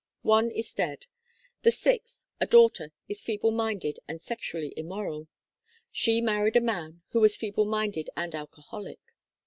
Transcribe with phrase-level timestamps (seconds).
[0.23, 1.05] One is dead.
[1.61, 5.27] The sixth, a daughter, is feeble minded and sexually immoral.
[5.91, 9.01] She married a man who was feeble minded and alcoholic.